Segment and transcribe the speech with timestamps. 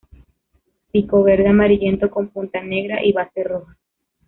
[0.91, 3.77] Pico verde amarillento con punta negra y base roja.